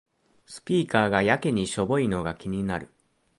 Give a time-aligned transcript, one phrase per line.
[0.47, 2.89] スピーカーがやけにしょぼいのが気になる